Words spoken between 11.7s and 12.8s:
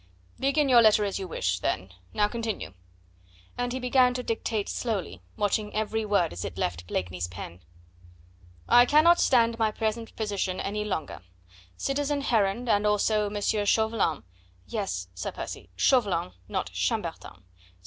Citizen Heron,